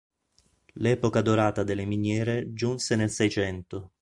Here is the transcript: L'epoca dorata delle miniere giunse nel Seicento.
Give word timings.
L'epoca 0.81 1.21
dorata 1.21 1.61
delle 1.63 1.85
miniere 1.85 2.53
giunse 2.55 2.95
nel 2.95 3.11
Seicento. 3.11 3.91